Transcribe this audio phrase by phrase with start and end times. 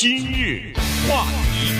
[0.00, 0.72] 今日
[1.08, 1.74] 话题，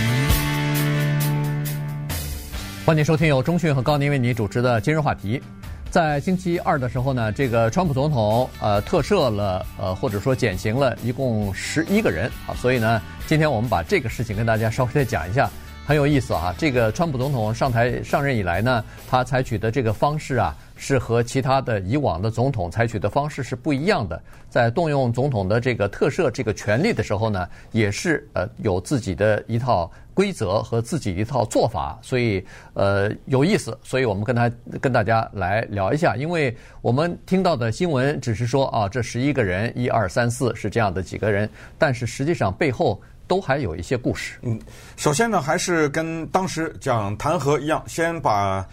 [2.85, 5.41] 欢迎收听由中讯和高宁为你主持的今日话题。
[5.89, 15.49] 在星期二的时候呢，这个川普总统呃特赦了呃或者说减刑了一共十一个人啊，所以呢，今天我们把这个事情跟大家稍微再讲一下。
[15.87, 16.55] 很有意思啊！
[16.59, 24.19] 这个川普总统上台上任以来呢，他采取的这个方式啊，是和其他的以往的总统采取的方式是不一样的。
[24.49, 33.77] 在动用总统的这个特赦这个权利的时候呢，也是呃有自己的一套规则和自己一套做法，所以呃有意思。
[33.83, 42.99] 所以我们跟他跟大家来聊一下，因为我们听到的新闻只是说啊，这十一个人，一二三四是这样的几个人，但是实际上背后。
[43.29, 44.39] 都还有一些故事。
[44.41, 44.59] 嗯，
[44.97, 48.67] 首先呢，还是跟当时讲弹劾一样，先把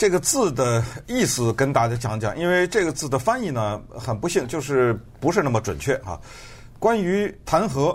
[0.00, 6.18] 这个字的意思跟大家讲讲，因为这个字的翻译呢，很不幸就是不是那么准确啊。
[6.78, 7.94] 关于弹劾，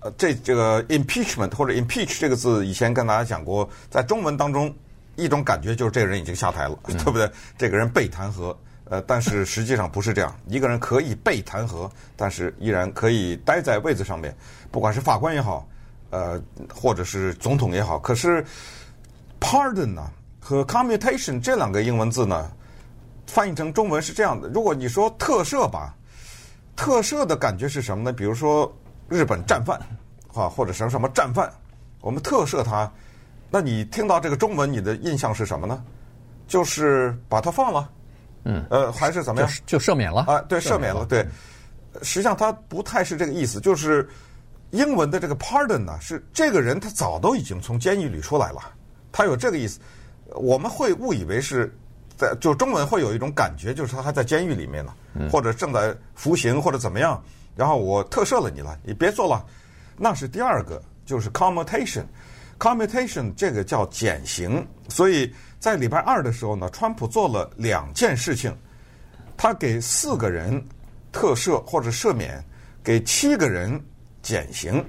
[0.00, 4.74] 呃，这这个 impeachment 或者 impeach 这个字，以前跟大家讲过，在中文当中，
[5.16, 7.30] 一种感觉就是这个人已经下台了，嗯、对不对？
[7.58, 8.56] 这个人被弹劾。
[8.84, 10.34] 呃，但是实际上不是这样。
[10.46, 14.34] 一个人可以被弹劾，但是依然可以待在位子上面，
[14.70, 15.68] 不管是法官也好，
[16.08, 16.42] 呃，
[16.74, 17.98] 或者是总统也好。
[17.98, 18.42] 可是
[19.38, 20.10] ，pardon 呢
[20.44, 22.50] 和 commutation 这两个英文字呢，
[23.28, 24.48] 翻译成中文是这样的。
[24.48, 25.94] 如果你说特赦吧，
[26.74, 28.12] 特赦的感觉是什么呢？
[28.12, 28.70] 比如说
[29.08, 29.80] 日本战犯
[30.34, 31.48] 啊，或者什么什么战犯，
[32.00, 32.92] 我们特赦他，
[33.50, 35.80] 那你听到这个中文，你的印象是什么呢？
[36.48, 37.88] 就是把他放了。
[38.44, 39.50] 嗯，呃，还是怎么样？
[39.64, 40.40] 就赦免了啊？
[40.48, 41.06] 对，赦免了。
[41.06, 41.24] 对，
[42.02, 43.60] 实际上他不太是这个意思。
[43.60, 44.08] 就是
[44.72, 48.60] 英文的这个 pardon 呢，是这个人他早都已经从监狱里出来了，
[49.12, 49.78] 他有这个意思。
[50.36, 51.72] 我们会误以为是
[52.16, 54.94] 在，就中文会有一种感觉，就是他还在监狱里面呢，
[55.30, 57.22] 或者正在服刑，或者怎么样。
[57.56, 59.44] 然后我特赦了你了，你别做了。
[59.96, 62.04] 那是第二个，就是 commutation。
[62.58, 65.32] commutation 这个叫减刑，所以。
[65.62, 68.52] 在礼拜二的时候呢，川普做了两件事情，
[69.36, 70.60] 他给四个人
[71.12, 72.44] 特赦或者赦免，
[72.82, 73.80] 给七个人
[74.22, 74.84] 减刑，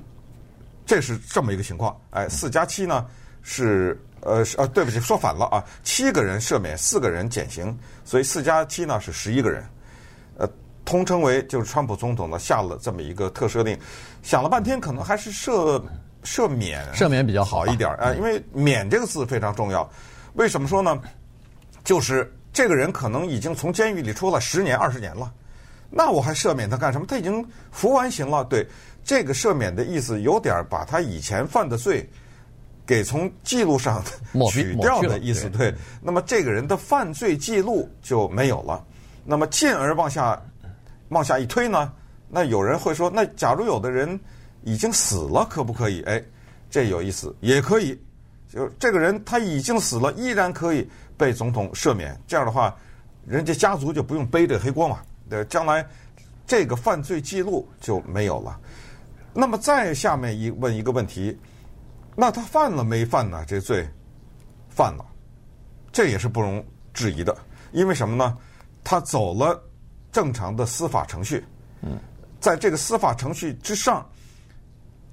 [0.84, 1.95] 这是这么一个情况。
[2.09, 3.06] 哎，四加七呢
[3.44, 3.95] 是
[4.25, 9.63] 呃呃，对不起，说反了啊，七个人赦免，四个人减刑，所以四加七呢是十一个人，
[10.38, 10.50] 呃，
[10.85, 13.78] 通称为就是川普总统呢下了这么一个特赦令，
[14.22, 15.81] 想了半天，可能还是赦
[16.23, 19.89] 赦免赦免比较好一点啊，因为免这个字非常重要。
[20.35, 21.00] 为什么说呢？
[21.83, 25.29] 就是这个人可能已经从监狱里出来十年、二十年了，
[25.89, 27.06] 那我还赦免他干什么？
[27.06, 28.41] 他已经服完刑了。
[28.45, 28.66] 对，
[29.03, 32.09] 这个赦免的意思有点把他以前犯的罪
[32.85, 34.03] 给从记录上
[34.51, 35.49] 取掉的意思。
[35.49, 38.83] 对，那么这个人的犯罪记录就没有了。
[39.25, 40.41] 那么进而往下
[41.09, 41.91] 往下一推呢？
[42.29, 44.19] 那有人会说，那假如有的人
[44.63, 46.01] 已经死了，可不可以？
[46.03, 46.21] 哎，
[46.69, 47.99] 这有意思，也可以。
[48.51, 52.19] 就这个人他已经死了，依然可以被总统赦免。
[52.27, 52.75] 这样的话，
[53.25, 55.00] 人家家族就不用背这黑锅嘛。
[55.29, 55.85] 对，将来
[56.45, 58.59] 这个犯罪记录就没有了。
[59.33, 61.38] 那么再下面一问一个问题，
[62.16, 63.44] 那他犯了没犯呢？
[63.47, 63.88] 这罪
[64.69, 65.06] 犯了，
[65.91, 67.35] 这也是不容置疑的。
[67.72, 68.38] 因为什么呢？
[68.84, 69.62] 他走了
[70.12, 71.44] 正常的司法程序。
[71.81, 71.97] 嗯，
[72.40, 74.07] 在这个司法程序之上，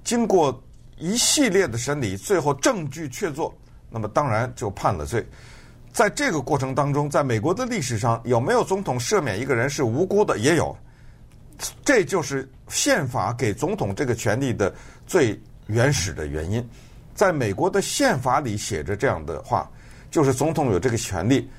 [0.04, 0.62] 经过。
[1.02, 3.50] 一系列的审理，最后证据确凿，
[3.88, 5.26] 那么当然就判了罪。
[5.94, 10.36] 在这个过程当中，在美国的历史上，有没有总统赦免一个人是无辜的？
[10.36, 10.76] 也有。
[11.82, 14.74] 这就是宪法给总统这个权利的
[15.06, 16.68] 最原始的原因。
[17.20, 19.70] 在美国的宪法里写着这样的话，
[20.10, 21.50] 就是总统有这个权利。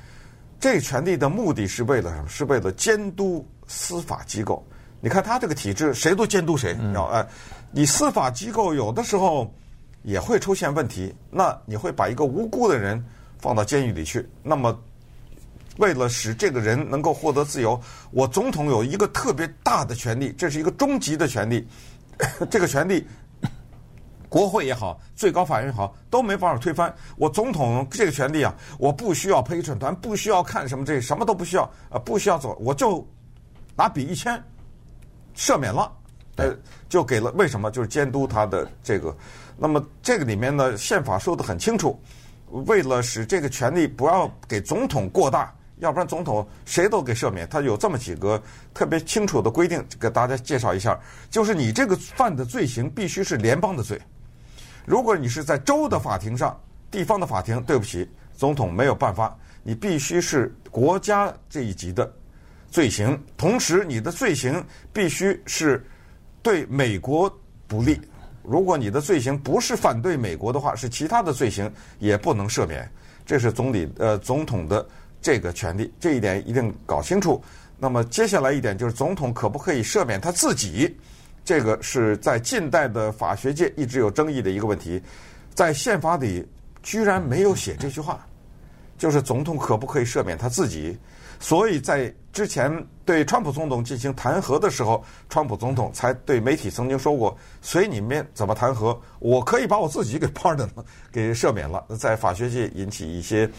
[0.59, 2.27] 这个权利的目的是为了什么？
[2.27, 4.65] 是为了监督司法机构。
[5.01, 7.23] 你看他这个体制，谁都监督谁，你知道哎。
[7.69, 9.53] 你司法机构有的时候
[10.01, 12.99] 也会出现问题，那你会把一个无辜的人
[13.37, 14.27] 放到监狱里去。
[14.41, 14.75] 那么，
[15.77, 17.79] 为了使这个人能够获得自由，
[18.09, 21.67] 我总统有一个特别大的权利，这是一个终极的权利。
[22.49, 23.07] 这个权利，
[24.31, 26.93] 国会也好，最高法院也好，都没办法推翻。
[27.17, 33.05] 我总统这个权利啊，我不需要陪审团，不需要看什么这什么都不需要啊，不需要做，我就
[33.75, 34.41] 拿笔一签，
[35.35, 35.91] 赦免了。
[36.37, 36.55] 呃，
[36.87, 37.69] 就给了为什么？
[37.69, 39.13] 就是监督他的这个。
[39.57, 41.99] 那么这个里面呢，宪法说得很清楚，
[42.51, 47.45] 为了使这个权力不要给总统过大，要不然总统谁都给赦免。
[47.49, 48.41] 他有这么几个
[48.73, 50.97] 特别清楚的规定，给大家介绍一下。
[51.29, 54.01] 就是你这个犯的罪行必须是联邦的罪。
[54.85, 62.11] 如果你是在州的法庭上、地方的法庭，对不起，总统没有办法，你必须是国家这一级的
[62.69, 63.21] 罪行。
[63.37, 64.63] 同时，你的罪行
[64.93, 65.85] 必须是。
[66.43, 67.31] 对美国
[67.67, 68.01] 不利，
[68.41, 72.91] 如果你的罪行不是反对美国的话，是其他的罪行也不能赦免。
[73.27, 74.83] 这是总理呃总统的
[75.21, 77.39] 这个权利，这一点一定搞清楚。
[77.77, 80.97] 那么接下来一点就是总统可不可以赦免他自己？
[81.43, 85.01] 这个是在近代的法学界一直有争议的一个问题，
[85.53, 86.47] 在宪法里
[86.83, 88.25] 居然没有写这句话，
[88.97, 90.97] 就是总统可不可以赦免他自己？
[91.39, 92.71] 所以在之前
[93.03, 103.49] 对川普总统进行弹劾的时候，川普总统才对媒体曾经说过：“随你们怎么弹劾，我可以把我自己给 pardon 了，给赦免了。”在法学界引起一些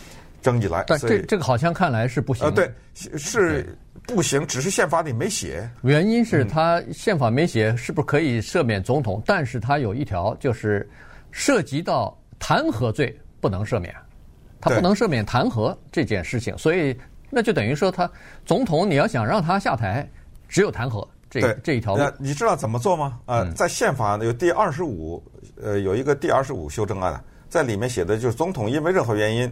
[0.40, 0.84] 争议来。
[0.86, 2.46] 但这这个好像看来是不行。
[2.46, 3.76] 呃，对，是
[4.06, 5.68] 不行，只是宪法里没写。
[5.82, 9.22] 原因是他宪法没写，是不是可以赦免总统？
[9.26, 10.88] 但是他有一条，就是
[11.30, 13.94] 涉及到弹劾罪不能赦免，
[14.60, 16.96] 他不能赦免弹劾这件事情，所以。
[17.34, 18.10] 那就等于说，他
[18.44, 20.06] 总统你要想让他下台，
[20.50, 22.04] 只有弹劾这这一条路。
[22.18, 23.20] 你知道怎么做吗？
[23.24, 25.24] 呃，在宪法有第二十五，
[25.56, 29.50] 呃，有一个第二十五修正案，在里面写的就是总统因为任何原因，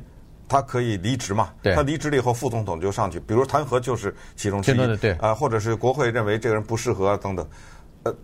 [0.51, 1.51] 他可以离职嘛。
[1.63, 1.75] 对。
[1.75, 5.11] 他离职了以后，副总统就上去，比如弹劾就是其中之一。
[5.21, 7.49] 啊，或者是国会认为这个人不适合等等。
[8.03, 8.15] 呃，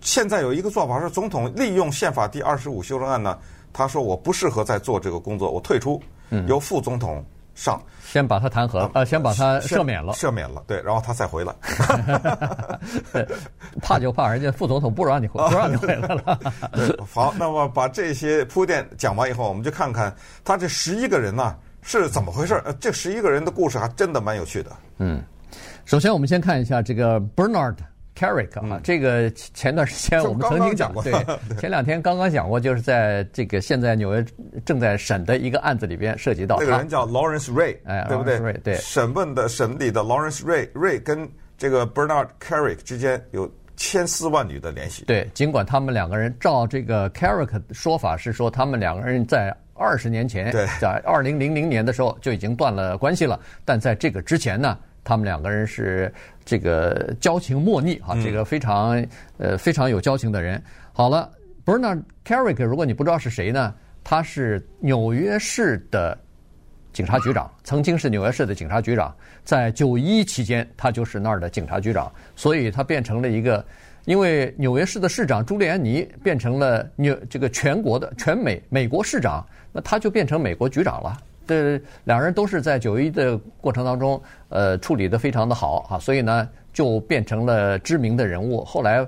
[0.00, 3.38] 现在有一个做法是，总统利用宪法第二十五修正案呢，
[3.72, 6.02] 他说我不适合再做这个工作，我退出，
[6.48, 7.24] 由副总统。
[7.58, 11.54] 上先把他弹劾了，呃，先把他赦免了，赦免了，对，然后他再回来。
[13.82, 16.40] 怕就怕人家副总统不让你回，不让你回来了。
[17.12, 22.54] 好，那么把这些铺垫讲完以后，我们就看看他这十一个人呢是怎么回事。
[22.64, 24.70] 呃，这十一个人的故事还真的蛮有趣的。
[24.98, 25.22] 嗯，
[25.84, 27.76] 首先我们先看一下这个 Bernard。
[28.18, 31.12] Kerik 啊，这个前段时间我们曾经讲过，对，
[31.56, 34.24] 前两天刚刚讲过，就是在这个现在纽约
[34.64, 36.56] 正在审的一个案子里边涉及到。
[36.58, 38.52] 那个人叫 Lawrence Ray，哎，对不对？
[38.64, 45.04] 对，审问的审理的 Lawrence Ray，Ray 跟这个 Bernard Carrick 之间有千丝万缕的联系。
[45.04, 56.12] 对，尽管他们两个人照这个 Carrick 的说法是说，他们两个人在二十年前，在二零零零年的时候就已经断了关系了，但在这个之前呢，他们两个人是。
[56.48, 59.06] 这个交情莫逆哈，这个非常
[59.36, 60.58] 呃非常有交情的人。
[60.94, 61.30] 好了
[61.62, 63.74] ，Bernard Kerik，如果你不知道是谁呢？
[64.02, 66.16] 他是纽约市的
[66.90, 69.14] 警察局长，曾经是纽约市的警察局长，
[69.44, 73.62] 在九一期间他就是那儿的警察局长，所以他变成了一个，
[74.06, 81.14] 因为纽约市的市长朱利安尼变成了纽这个全国的全美美国市长，那他就变成美国局长了。
[81.48, 88.62] 这两人都是在九一的过程当中，呃，处理得非常的好啊，所以呢，就变成了知名的人物。
[88.62, 88.98] 后来，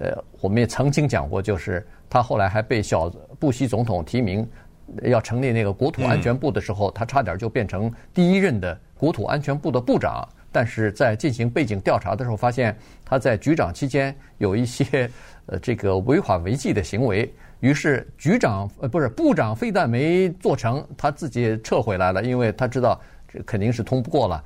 [0.00, 4.44] 呃，我们也曾经讲过，就是他后来还被小布希总统提名，
[5.04, 10.28] 要成立那个国土安全部的时候，他差点就变成第一任的国土安全部的部长。
[10.50, 15.08] 但是在进行背景调查的时候，发现他在局长期间有一些
[15.46, 17.32] 呃这个违法违纪的行为。
[17.60, 24.42] 于是局长呃不是部长，非但没做成，他自己撤回来了，因为他知道这肯定是通不过了，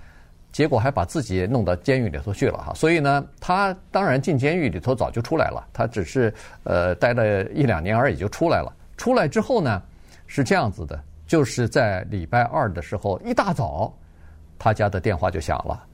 [0.52, 2.72] 结果还把自己弄到监狱里头去了哈。
[2.74, 6.32] 所以呢，他当然进监狱里头早就出来了，他只是
[6.64, 8.72] 呃待了一两年而已就出来了。
[8.96, 9.82] 出来之后呢，
[10.26, 13.92] 是这样子的，就是在礼拜二的时候一大早，
[14.58, 15.84] 他家的电话就响了，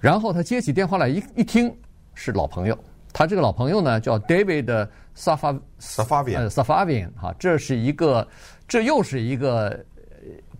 [0.00, 1.74] 然后他接起电话来一一听
[2.14, 2.78] 是老朋友，
[3.12, 4.88] 他这个老朋友呢叫 David。
[5.18, 8.24] Safavian Safavian 哈，这是一个，
[8.68, 9.84] 这又是一个，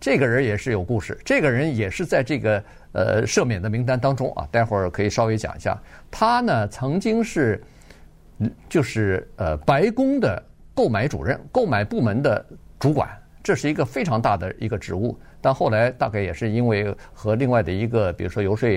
[0.01, 1.17] 这个人也是有故事。
[1.25, 5.81] 这个人也是在这个呃赦免的名单当中啊，待会儿可以稍微讲一下。
[6.11, 7.63] 他呢曾经是，
[8.69, 10.43] 就是呃白宫的
[10.75, 12.45] 购买主任、购买部门的
[12.81, 13.09] 主管，
[13.45, 15.17] 这是一个非常大的一个职务。
[15.41, 18.69] 但后来大概也是因为和另外的一个，比如说游说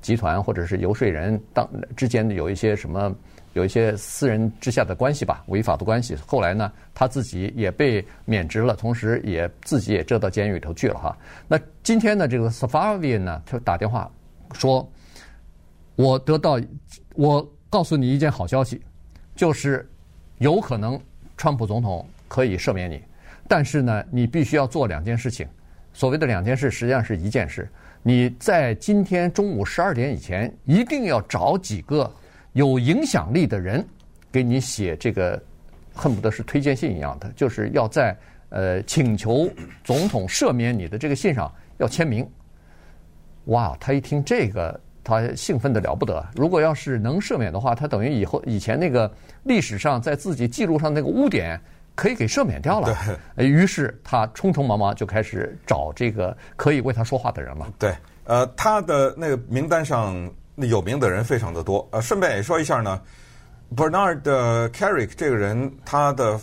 [0.00, 3.14] 集团或者是游说人当之间有一些什么。
[3.54, 6.16] 有一些私人之下的关系吧，违法的关系。
[6.26, 11.14] 后来呢，他自己也被免职了，同时也自己也折到监狱里头去了哈。
[11.46, 14.10] 那今天呢，这个 Safavian 呢，他打电话
[14.54, 14.90] 说
[15.96, 16.58] ：“我得到，
[17.14, 18.80] 我告诉你一件好消息，
[19.36, 19.86] 就是
[20.38, 20.98] 有可能
[21.36, 23.02] 川普总统可以赦免你，
[23.46, 25.46] 但是呢，你必须要做两件事情。
[25.92, 27.68] 所谓的两件事，实际上是一件事。
[28.02, 32.10] 你在今天中午十二点以前，一定要找几个。”
[32.54, 33.82] 有影响力的人
[34.30, 35.42] 给你写这个，
[35.94, 38.14] 恨不得是推荐信一样的，就是要在
[38.50, 39.48] 呃请求
[39.82, 42.28] 总统赦免你的这个信上要签名。
[43.46, 46.22] 哇，他一听这个，他兴奋的了不得。
[46.36, 49.10] 如果要是能赦免的话，他等于以后以前那个
[49.44, 51.58] 历史上在自己记录上那个污点
[51.94, 52.96] 可以给赦免掉了。
[53.36, 53.46] 对。
[53.46, 57.68] 于是他匆匆忙忙就开始找这个可以为他说话的人了。
[57.78, 57.94] 对，
[58.24, 60.30] 呃，他的那个名单上。
[60.56, 63.00] 有名的人非常的多，呃，顺便也说一下呢
[63.74, 64.20] ，Bernard
[64.68, 66.38] Carrick 这个人，他的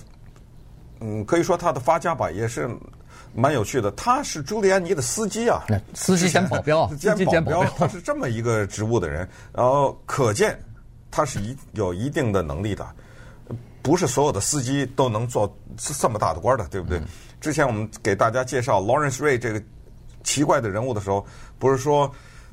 [1.00, 2.68] 嗯，可以说他的发家吧，也是
[3.36, 3.92] 蛮有趣的。
[3.92, 5.64] 他是朱利安尼的司机啊，
[5.94, 9.30] 司机兼保镖， 兼保镖， 他是这么一个职务的人。
[9.54, 10.60] 然后可见
[11.12, 12.86] 他是一有一定的能力的，
[13.82, 16.98] 不是所有的司机都能做这么大的官的，对不对？
[17.00, 17.06] 嗯、
[17.40, 19.62] 之前我们给大家介绍 Lawrence Ray 这个
[20.24, 21.26] 奇怪的人物的时候，
[21.58, 22.12] 不是说。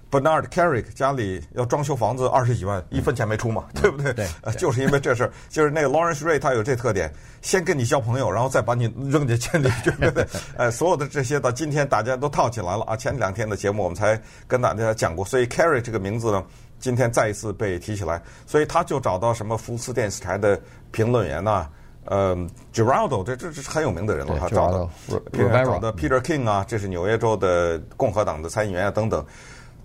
[0.08, 4.12] Bernard Kerik 家里要装修房子二十几万，一分钱没出嘛，嗯、对不对？
[4.12, 10.24] 对，呃，就是因为这事儿，就是那个 Lawrence Ray 他有这特点，先跟你交朋友，然后再把你扔进监里去，对不对？
[10.56, 12.96] 呃，所有的这些到今天大家都套起来了啊！
[12.96, 16.44] 前两天的节目我们才跟大家讲过，所以 Kerik 这个名字呢，
[16.78, 21.70] 今天再一次被提起来，所以他就找到什么福斯电视台的评论员呐、啊，
[22.04, 22.36] 呃
[22.72, 24.90] ，Geraldo 这这这是很有名的人了，他找到，
[25.32, 29.24] 找到 Peter King 啊，这是纽约州的共和党的参议员啊，等等。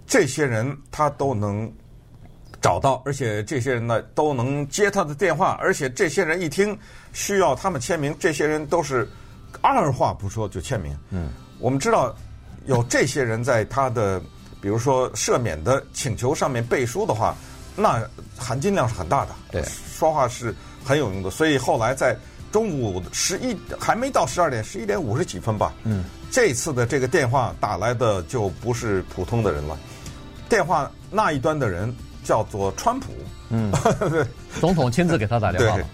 [0.06, 1.72] 这些人他都能
[2.62, 6.78] 找到，而且这些人呢都能接他的电话，而且这些人一听
[7.14, 9.08] 需要他们签名，这些人都是
[9.62, 10.96] 二话不说就签名。
[11.12, 11.30] 嗯，
[11.60, 12.14] 我们知道
[12.66, 14.22] 有这些人在他的
[14.62, 17.36] 比如说赦免的请求上面背书的话，
[17.76, 18.02] 那
[18.38, 19.32] 含金量是很大的。
[19.52, 21.30] 对，说话是很有用的。
[21.30, 22.16] 所以后来在
[22.52, 25.74] 中午十一还没到十二点，十一点五十几分吧。
[25.84, 29.78] 嗯，这次的这个电话打来的就不是普通的人了。
[30.48, 33.14] 电话那一端的人叫做川普，
[33.50, 33.72] 嗯，
[34.60, 35.86] 总统亲自给他打电话了，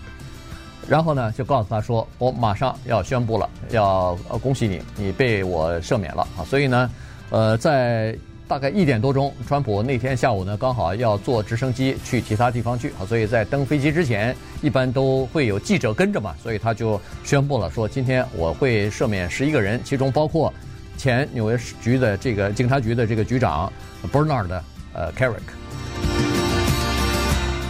[0.87, 6.43] 然后呢就告诉他说，我马上要宣布了，要恭喜你，你被我赦免了啊！
[6.49, 6.89] 所以呢，
[7.29, 8.17] 呃，在
[8.47, 20.53] 大概一点多钟，川普那天下午呢刚好要坐直升机去其他地方去啊，所以在登飞机之前，一般都会有记者跟着嘛，所以他就宣布了说，今天我会赦免十一个人，其中包括。
[20.97, 23.71] 前纽约局的这个警察局的这个局长
[24.11, 24.49] Bernard
[24.93, 25.35] 呃 Kerik，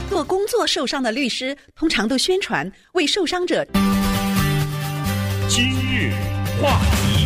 [0.07, 3.67] 做工作受伤的律师通常都宣传为受伤者。
[5.49, 6.13] 今日
[6.61, 7.16] 话题，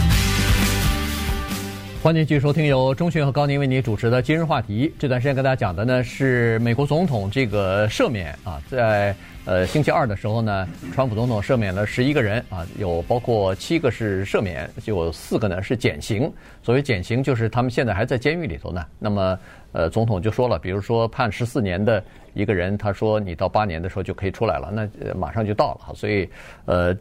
[2.01, 4.91] 欢迎继续收听由钟迅和高宁为您主持的今日话题。
[4.98, 9.15] 这段时间跟大家讲的呢是美国总统这个赦免啊，在。
[9.43, 16.31] 呃，星期二的时候呢，川普总统赦免了十一个人啊，有包括七个是赦免，就有四个呢是减刑。
[16.62, 18.86] 所谓减刑，就是他们现在还在监狱里头呢。
[19.00, 19.39] 那么，
[19.72, 22.03] 呃，总统就说了，比如说判十四年的
[22.36, 25.96] 一个人，他说你到八年的时候就可以出来了，那马上就到了。
[25.96, 26.29] 所以，
[26.65, 26.96] 呃，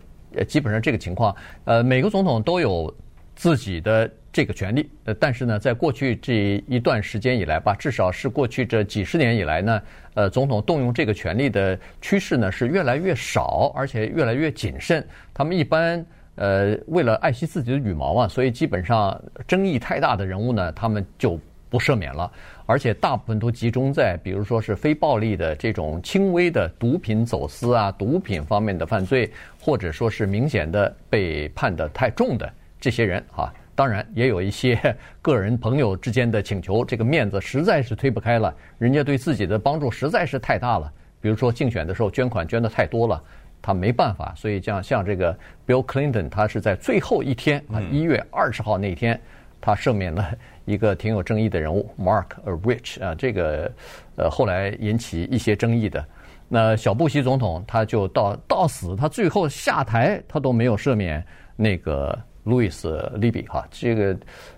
[0.49, 2.93] 基本上这个情况，呃，每个总统都有
[3.41, 4.11] 自己的。
[4.33, 9.83] 这个权利，呃，但是呢，在过去这一段时间以来吧，至少是过去这几十年以来呢，
[10.15, 15.05] 呃，总统动用这个权利的趋势呢是越来越少，而且越来越谨慎。
[15.35, 16.07] 他们一般
[16.37, 21.37] 呃为了爱惜自己的羽毛啊，所以基本上争议太大的人物呢，他们就
[21.69, 22.31] 不赦免了，
[22.67, 29.29] 而且大部分都集中在比如说是非暴力的这种轻微的毒品走私啊、毒品方面的犯罪，
[29.61, 32.49] 或者说是明显的被判的太重的
[32.81, 33.53] 这些人啊。
[33.73, 34.79] 当然，也有一些
[35.23, 38.55] 个人朋友之间的请求，这个面子实在是推不开了。
[38.77, 43.23] 人家对自己的帮助实在是太大了，比如说竞选的时候捐款捐的太多了，
[43.63, 44.35] 他没办法。
[44.37, 45.33] 所以像像这个
[45.67, 49.19] Bill Clinton，他是在最后一天啊，一月二十号那天，
[49.63, 50.31] 他赦免了
[50.67, 53.73] 一个挺有争议的人物 Mark Rich 啊，这个
[54.17, 56.05] 呃后来引起一些争议的。
[56.49, 61.25] 那小布希总统他就到到死，他最后下台，他都没有赦免
[61.57, 62.19] 那个。
[62.51, 64.17] 路易斯·利比哈，这个，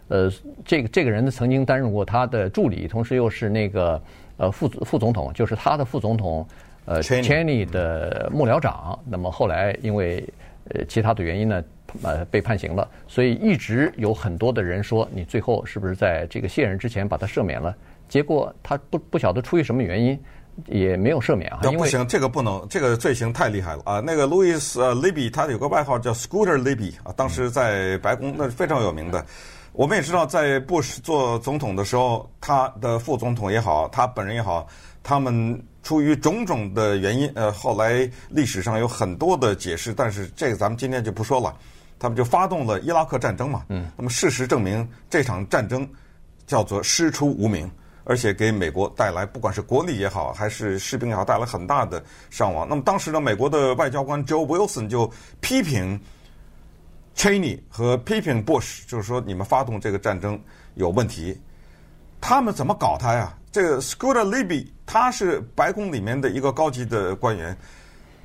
[0.08, 0.32] 呃，
[0.64, 4.02] 这个这个人呢，曾经担任过他的助理，同时又是那个
[4.38, 6.44] 呃副副总统，就是他的副总统
[6.86, 8.98] 呃 Cheney 的幕僚长。
[9.04, 10.26] 那么后来因为
[10.70, 11.64] 呃其他的原因呢，
[12.02, 12.88] 呃被判刑了。
[13.06, 17.72] 所以一直有很多的人说，你最后是不是在这个卸任之前把他赦免了？
[18.08, 20.18] 结果他不不晓得出于什么原因。
[20.66, 24.00] 也没有赦免啊，不行，这个不能，这个罪行太厉害了啊！
[24.00, 29.24] 那个路易斯呃利比，他有个外号叫 Scooter Libby 啊，当时在白宫那是非常有名的。
[29.72, 34.66] 我们也知道，在布什做总统的时候，他的副总统也好，他本人也好，
[35.02, 41.56] 他们出于种种的原因，呃，后来历史上有很多的解释，但是这个咱们今天就不说了。
[41.98, 45.88] 他们就发动了伊拉克战争嘛，嗯，那么事实证明这场战争
[46.46, 47.70] 叫做师出无名。
[48.04, 52.66] 而且给美国带来，不管是国力也好，还是士兵也好，带来很大的伤亡。
[52.68, 56.00] 那么当时呢，美国的外交官 Joe Wilson 就批评
[57.16, 60.40] Cheney 和批评 Bush，就是说你们发动这个战争
[60.74, 61.40] 有问题。
[62.20, 63.34] 他们怎么搞他呀？
[63.50, 67.56] 这个 Scooter Libby 他是白宫里面的一个高级的官员，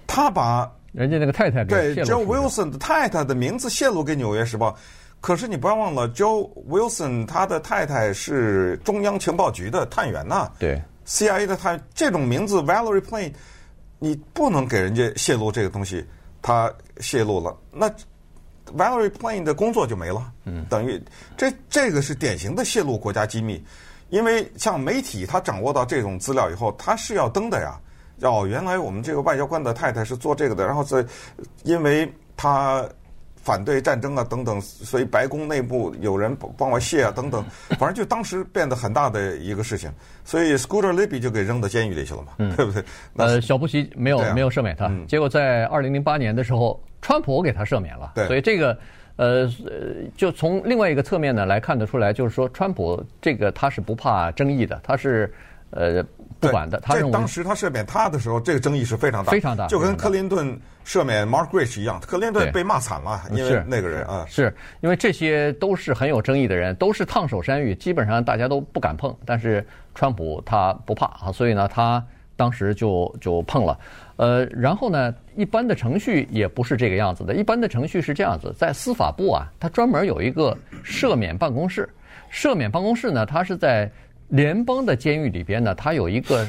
[0.06, 4.72] 他把人家那个太太对 Joe Wilson 的太太的名字泄露给《纽约时报》。
[5.20, 10.50] 可是你不要忘了，Joe Wilson 他的太太是中央情报局的探员呐。
[10.60, 13.34] 对，CIA 的探这种名字 Valerie Plame，
[13.98, 16.06] 你不能给人家泄露这个东西，
[16.42, 17.90] 他泄露了，那
[18.78, 20.32] Valerie Plame 的工作就没了。
[20.46, 21.02] 嗯，等于
[21.36, 23.62] 这这个是典型的泄露国家机密，
[24.10, 27.78] 因为像媒体，他掌握到这种资料以后，他是要登的呀。
[28.22, 31.04] 哦，原来我们这个外交官的太太是做这个的，然后在
[31.64, 32.88] 因为他。
[33.48, 37.42] 反对战争啊，等等，所以白宫内部有人帮我卸啊，等等，
[37.80, 39.90] 反正就当时变得很大的一个事情，
[40.26, 42.84] 所以 Scooter Libby 就给扔到监狱里去了嘛，嗯、对不对？
[43.16, 48.78] 呃，小布希没有、啊、没有赦免他，嗯、结果在二零零八年的时候，川普给他赦免了，对，所以这个
[49.16, 49.50] 呃，
[50.18, 55.34] 就从另外一个侧面呢来看得出来，就是说川普这个他是不怕争议的，他是
[55.70, 56.06] 呃。
[56.40, 69.16] 不管的，他当时他赦免他的时候，这个争议是非常大，非常大，就跟克林顿赦免 Mark Rich 一样，克林顿被骂惨了，因为那个人啊，是因为这些都是很有争议的人，都是烫手山芋，基本上大家都不敢碰。
[69.26, 69.66] 但是
[69.96, 72.04] 川普他不怕啊，所以呢，他
[72.36, 73.78] 当时就就碰了。
[74.18, 81.90] 呃，然后呢，一般的程序也不是这个样子的，一般的程序是这样子，在司法部啊，他专门有一个赦免办公室，
[82.32, 83.92] 赦免办公室呢，它是在。
[84.30, 86.46] 联邦的监狱里边呢，它有一个，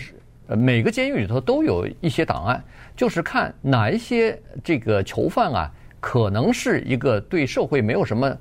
[0.49, 2.63] 呃，每个监狱里头都有一些档案，
[2.97, 5.71] 就是看哪一些这个囚犯啊，
[6.01, 8.37] 可能是一个对社会没有什么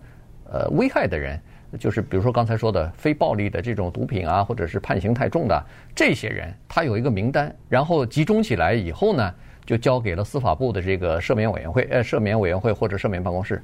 [0.52, 1.40] 呃危害的人，
[1.78, 9.34] 就是比如说刚才说的非暴力的这种毒品啊，或者是判刑太重的这些人，他有一个名单，然后集中起来以后呢，
[9.66, 13.62] 就交给了司法部的这个赦免委员会，呃，赦免委员会或者赦免办公室。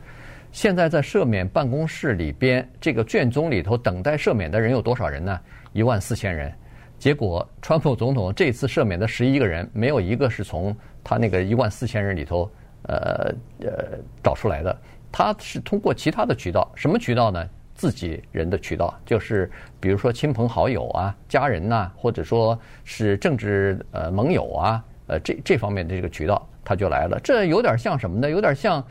[0.52, 5.40] 现在在赦免办公室里边，这个卷宗里头等待赦免的人有多少人呢？
[5.74, 6.54] 一万四千人，
[6.98, 12.50] 结果川普总统这次赦免的十一个人，没有一个是从他那个一万四千人里头，
[12.84, 14.76] 呃呃找出来的。
[15.12, 17.46] 他是通过其他的渠道，什么渠道呢？
[17.76, 27.20] 自己人的渠道，就是比如说亲朋好友啊、家人呐、或者说是政治呃盟友啊，呃这这方面的这个渠道，他就来了。
[27.24, 28.30] 这有点像什么呢？
[28.30, 28.84] 有点像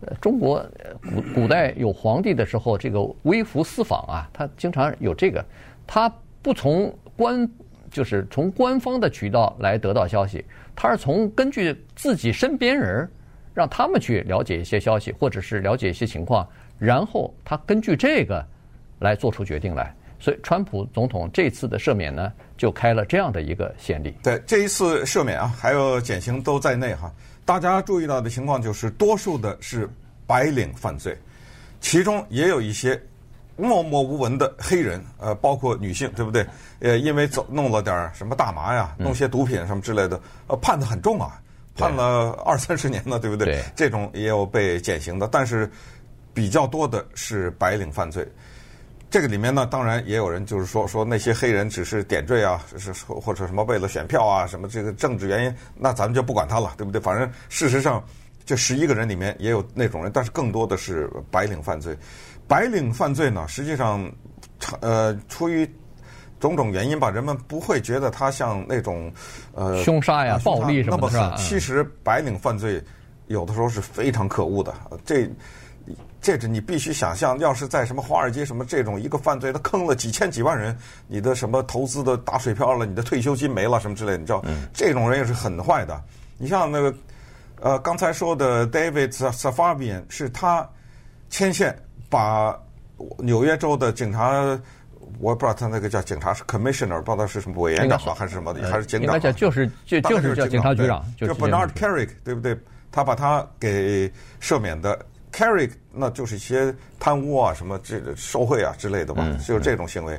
[0.00, 0.64] 呃中国
[1.02, 5.44] 古古代有皇帝的时候，这个微服私访啊，他经常有这个。
[5.86, 7.48] 他不从官，
[7.90, 10.44] 就是从官方的渠道来得到消息，
[10.74, 13.08] 他是从根据自己身边人，
[13.52, 18.44] 让他们去了解一些消息，或者是了解一些情况，然后他根据这个
[18.98, 19.94] 来做出决定来。
[20.20, 24.14] 所以，川普总统这次的赦免呢，就开了这样的一个先例。
[24.22, 27.12] 对，这一次赦免啊，还有减刑都在内哈。
[27.44, 29.88] 大家注意到的情况就是，多数的是
[30.26, 31.14] 白领犯罪，
[31.80, 32.98] 其中也有一些。
[33.56, 36.46] 默默无闻的黑人，呃，包括女性，对不对？
[36.80, 41.40] 呃，因为走弄了点什么大麻呀，弄些毒品什么之类的，呃，判的很重啊，
[41.76, 43.46] 判了二三十年了，对不对？
[43.46, 43.64] 对。
[43.76, 45.70] 这种也有被减刑的，但是
[46.32, 48.26] 比较多的是白领犯罪。
[49.08, 57.00] 这个里面呢，当然也有人就是说说那些黑人只是点缀啊，是或者什么为了选票啊，什么这个政治原因，那咱们就不管他了，对不对？
[57.00, 58.02] 反正事实上，
[58.44, 61.96] 这十一个人里面也有那种人，但是更多的是白领犯罪。
[62.46, 64.10] 白领犯罪呢，实际上，
[64.80, 65.68] 呃，出于
[66.38, 69.10] 种种原因吧，人们不会觉得他像那种
[69.54, 71.34] 呃凶杀呀、暴力什么的。
[71.38, 72.82] 其实白领犯罪
[73.28, 74.74] 有的时候是非常可恶的。
[75.06, 75.26] 这
[76.20, 80.76] 这是你必须想象，要是在什么华尔街什么这种一个犯罪，他坑了几千几万人，
[81.06, 85.98] 你的什么投资的打水漂了，你的退休金没了什么之类的，你知道，嗯、这种人也是很坏的。
[86.36, 86.94] 你像那个
[87.60, 90.68] 呃刚才说的 David Safavian 是他
[91.30, 91.74] 牵线。
[92.14, 92.56] 把
[93.18, 94.30] 纽约州的警察，
[95.18, 99.06] 我也不知道他那个叫警察是 commissioner，不知道是什么委员长吧，还是什么的，还是警长？
[99.06, 102.56] 应该叫就是就就是叫警察局长，就 Bernard Kerik，对不对？
[102.92, 104.08] 他把他给
[104.40, 104.96] 赦免的
[105.32, 110.16] Kerik，那就是一些贪污啊、什么这受贿啊之类的吧，就是这种行为。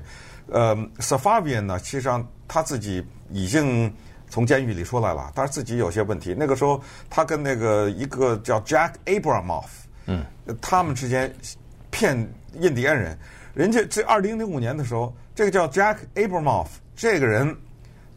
[0.51, 3.89] 呃，Safavian 呢，其实上他自己已经
[4.29, 6.35] 从监狱里出来了，但是自己有些问题。
[6.37, 9.69] 那个时候他跟那个一个叫 Jack Abramoff，
[10.07, 10.25] 嗯，
[10.59, 11.33] 他们之间。
[11.95, 12.29] 骗
[12.59, 13.17] 印第安人，
[13.53, 17.55] 人家这二零零五年的时候，这个叫 Jack Abramoff 这个人，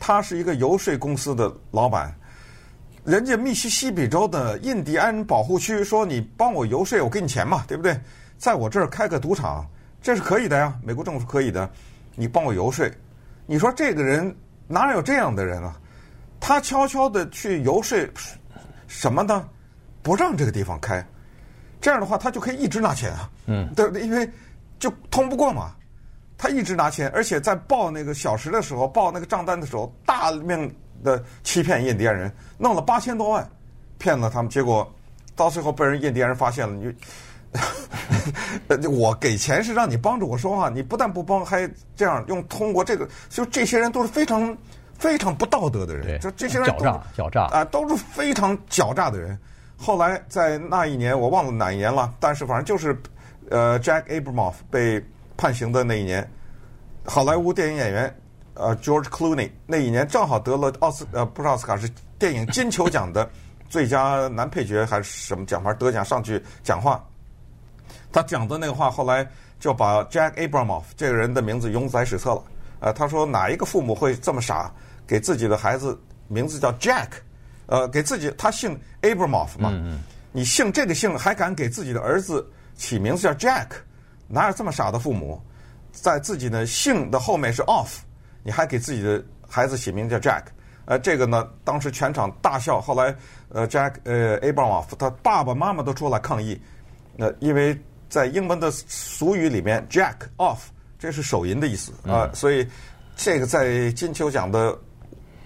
[0.01, 2.13] 他是一个游说公司的老板。
[3.05, 7.97] 人家密西西比州的印第安保护区说：“你帮我游说，我给你钱嘛，对不对？
[8.37, 9.65] 在我这儿开个赌场，
[10.03, 11.71] 这是可以的呀，美国政府可以的。
[12.17, 12.85] 你帮我游说，
[13.47, 14.35] 你说这个人
[14.67, 15.81] 哪有这样的人啊？
[16.41, 17.97] 他悄悄的去游说
[18.89, 19.49] 什么呢？
[20.03, 21.01] 不让这个地方开。”
[21.81, 24.29] 这样的话，他就可以一直拿钱啊，嗯，对，因为
[24.79, 25.73] 就通不过嘛，
[26.37, 30.71] 他一直拿钱，而且在报那个小时的时候，报那个账单的时候，大量
[31.03, 33.49] 的欺骗印第安人，弄了八千多万，
[33.99, 34.91] 骗了他们，结果
[35.37, 36.75] 到最后被人印第安人发现了，
[38.79, 44.57] 你， 我给钱是让你帮着我说话，你不但不帮，还这样用通过这个，就这些人都是非常
[44.99, 46.21] 非常不道德的人。
[46.21, 49.39] 就，这这些人狡诈，狡诈啊，都是非常狡诈的人。
[49.81, 53.01] 后来在那一年，我忘了哪一年了，但是反正就是，
[53.49, 55.03] 呃，Jack Abramoff 被
[55.37, 56.29] 判刑的那一年，
[57.05, 58.21] 好莱坞电影演员
[58.55, 61.89] 呃 George Clooney 那一年正好得了奥斯呃不是奥斯卡是
[62.19, 63.31] 电影金球奖的
[63.69, 67.03] 最佳男配角还是什么奖牌得奖上去讲话，
[68.13, 69.25] 他讲的那个话后来
[69.61, 72.43] 就把 Jack Abramoff 这个人的名字永载史册了。
[72.81, 74.73] 呃，他说哪一个父母会这么傻，
[75.07, 77.07] 给自己的孩子名字叫 Jack？
[77.69, 80.01] 呃，给自己他姓 Abramoff 嘛，嗯嗯，
[80.33, 83.67] 你姓这个姓还敢给自己的儿子起名字叫 Jack？
[84.27, 85.39] 哪有这么傻的父母？
[85.93, 87.99] 在自己的姓的后面是 off，
[88.43, 90.45] 你还给自己的孩子起名叫 Jack？
[90.87, 92.81] 呃，这个呢，当时全场大笑。
[92.81, 93.15] 后来，
[93.51, 96.59] 呃，Jack 呃 Abramoff 他爸爸妈妈都出来抗议。
[97.19, 97.79] 呃，因为
[98.09, 100.59] 在英文的俗语里面，Jack off
[100.99, 102.67] 这是手淫的意思啊，呃，所以
[103.15, 104.75] 这个在金球奖的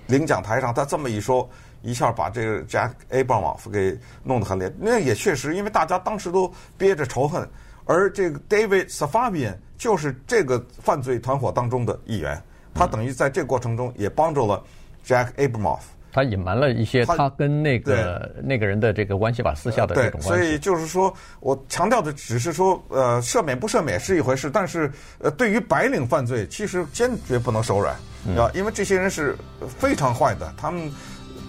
[0.07, 1.51] 领奖台上，他这么一说。
[1.83, 7.47] 一下把这个 Jack Abramoff 给弄得很厉害，那也确实，因为大家当时都憋着仇恨，
[7.85, 12.41] 而这个 David Safavian 就是这个犯罪团伙当中的一员，
[12.73, 14.63] 他等于在这个过程中也帮助了
[15.05, 15.81] Jack Abramoff。
[16.13, 20.29] 他隐瞒了一些他跟那个那个人的这个关系吧，私下的这种关系。
[20.29, 27.97] 所以就是说我强调的只是说，呃，赦免不赦免是一回事，但是呃，对于白领犯罪，其实坚决不能手软
[28.37, 29.35] 啊，因为这些人是
[29.67, 30.93] 非常坏的，他们。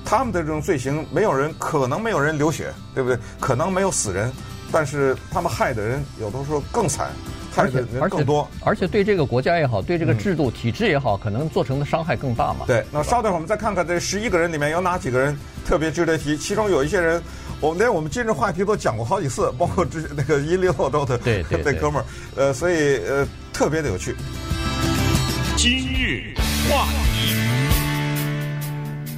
[0.06, 3.18] 他们的这种罪行，没有人可能没有人流血，对不对？
[3.40, 4.32] 可能没有死人，
[4.72, 7.12] 但是他们害的人有的时候更惨，
[7.52, 12.66] 害的人更多，而且，而且对这个国家也好，对这个制度、嗯、体制也好，可能造成的伤害更大嘛。
[12.68, 16.36] 对，那稍等会儿我们再看看这十一个人里面有哪几个人特别值得提。
[16.38, 17.22] 其中有一些人，
[17.62, 24.16] 我们连我们今日话题都讲过好几次，包括之前那个伊利诺州的对对 那哥们儿，呃，所以呃特别的有趣。
[25.56, 26.34] 今日
[26.70, 26.86] 话
[27.16, 27.23] 题。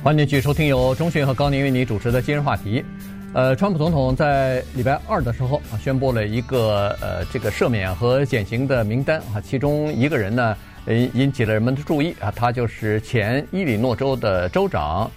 [0.05, 2.85] 欢迎继续收听由中讯和高宁为你主持的今日话题。
[3.33, 15.09] 呃，川普总统在礼拜二的时候啊，宣布了一个呃这个赦免和减刑的名单啊，其中一个人呢，引引起了人们的注意啊，他就是前伊利诺州的州长，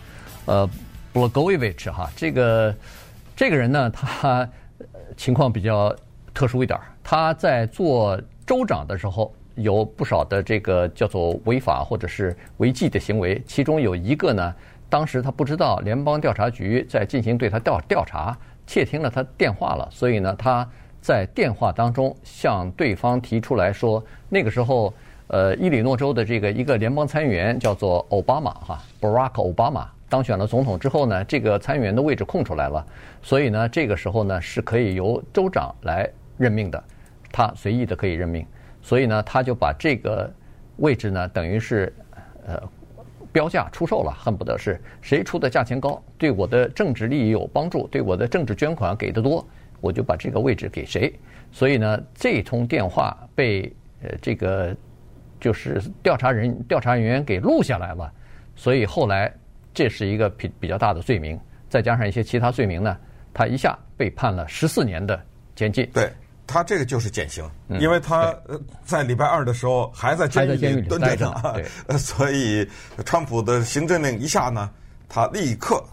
[0.47, 0.67] 呃
[1.13, 2.75] ，Blagojevich 哈，这个
[3.37, 4.49] 这个人呢，他
[5.19, 5.95] 情况比较
[6.33, 9.31] 特殊一点，他在做州长的时候。
[9.61, 14.55] 有不少的这个叫做违法或者是违纪的行为，其中有一个呢，
[14.91, 20.69] 当时他不知道联邦调查局在进行对他调调查，窃听了他电话了，所以呢，他
[21.01, 24.93] 在电话当中向对方提出来说，那个时候，
[25.29, 32.85] 呃，伊利诺州的这个一个联邦参议员叫做奥巴马哈，Barack Obama 当选了总统之后呢，这个参议员的位置空出来了，
[33.23, 36.83] 所以呢，这个时候呢是可以由州长来任命的，
[37.31, 38.47] 他随意的可以任命。
[38.81, 40.33] 所以呢，他就把这个
[40.79, 41.93] 位置呢，等于是
[42.47, 42.63] 呃
[43.33, 49.47] 标价出售了，恨不得是谁出的价钱高，对我的政治利益有帮助，对我的政治捐款给的多，
[49.81, 51.13] 我就把这个位置给谁。
[51.51, 53.63] 所以呢，这通电话被
[54.03, 54.77] 呃这个
[55.41, 58.13] 就是调查人调查人员给录下来了，
[58.57, 59.33] 所以后来
[59.73, 61.39] 这是一个比比较大的罪名，
[61.69, 62.97] 再加上一些其他罪名呢，
[63.33, 65.21] 他一下被判了十四年的
[65.55, 65.89] 监禁。
[65.93, 66.11] 对。
[66.49, 68.35] 他这个就是减刑，因为他
[68.87, 71.15] 在礼拜二的时候还在监狱里蹲着
[71.87, 72.67] 呢， 所以
[73.05, 74.71] 川普的行政令一下呢，
[75.11, 75.85] 他立刻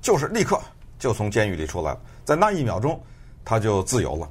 [0.00, 0.60] 就是立刻
[0.96, 3.02] 就从监狱里出来了，在那一秒钟
[3.44, 4.30] 他就自由了。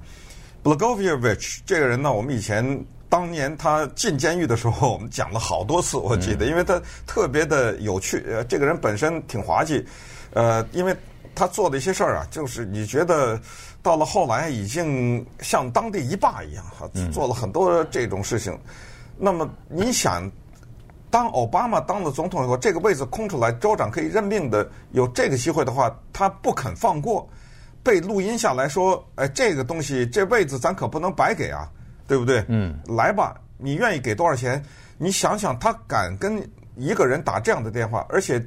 [0.63, 9.85] Blagojevich 这个人呢，我们以前当年他进监狱的时候，我们讲了好多次，我记得，因为他特别的有趣，呃，这个人本身挺滑稽，
[10.31, 10.95] 呃，因为
[11.35, 13.37] 他做的一些事儿啊，就是你觉得。
[13.89, 18.55] 到了后来，已经像当地一霸一样，哈，做了很多这种事情。
[19.17, 20.31] 那么你想，
[21.09, 27.27] 当奥巴马当了总统以后，这个位置空出来，州长可以任命的，有这个机会的话，他不肯放过，
[27.81, 31.67] 被录音下来说，哎，这个东西，这位置咱可不能白给啊，
[32.07, 32.45] 对不对？
[32.47, 34.63] 嗯，来吧，你愿意给多少钱？
[34.99, 38.39] 你想想，他敢跟一个人打这样的电话，而且。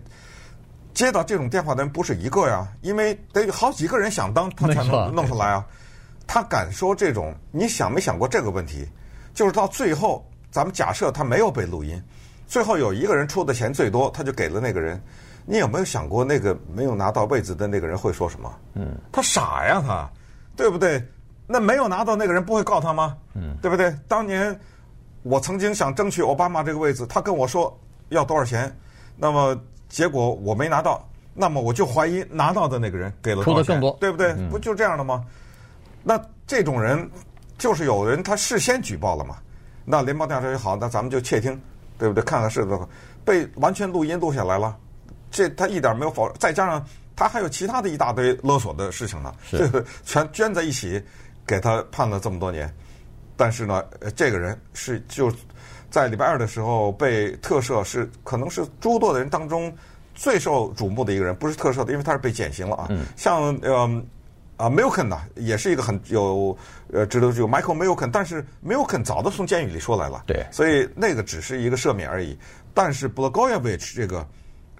[0.95, 5.65] 接到这种电话的人不是一个呀，因为得有好几个人想当，他才能弄出来啊。
[6.27, 8.87] 他敢说这种，你想没想过这个问题？
[9.35, 12.01] 就是到最后，咱们假设他没有被录音，
[12.47, 15.03] 最后有一个人出的钱最多，他就给了那个人。
[15.45, 18.55] 你有没有想过，那个没有拿到位子的那个人会说什么？
[18.75, 20.09] 嗯，他傻呀，他，
[20.55, 21.03] 对不对？
[21.47, 23.17] 那没有拿到那个人不会告他吗？
[23.35, 23.95] 嗯，对不对？
[24.07, 24.59] 当年
[25.23, 27.77] 我曾经想争取奥巴马这个位子，他跟我说
[28.11, 28.75] 要多少钱，
[29.17, 29.59] 那么。
[29.93, 34.35] 结果我没拿到，那么我就怀疑拿到的那个人给了多少钱，更多，对不对？
[34.51, 35.23] 不就这样的吗？
[36.03, 37.09] 那这种人
[37.59, 39.37] 就是有人他事先举报了嘛？
[39.85, 41.61] 那联邦调查局好，那咱们就窃听，
[41.99, 42.25] 对不对？
[42.25, 42.81] 看看是不是？
[43.23, 44.75] 被完全录音录下来了，
[45.31, 46.83] 这他一点没有否认，再加上
[47.15, 51.05] 他还有其他的一大堆勒索的事情呢，这个全捐在一起
[51.47, 52.75] 给他判了这么多年。
[53.37, 53.85] 但是呢，
[54.17, 55.31] 这个人是就
[55.93, 59.73] 在礼拜二的时候被特赦，是可能是诸多的人当中
[60.13, 62.87] 最受瞩目的一个人，不是特赦的，因为他是被减刑了啊。
[62.91, 64.03] 嗯、像呃。
[64.59, 66.57] 啊，Milken 呢，也是一个很有
[66.93, 72.39] 呃值得就 Michael Milken，但是 Milken 早都从监狱里出来了，对，所以那个只是一个赦免而已。
[72.73, 74.25] 但是 Blagojevich 这个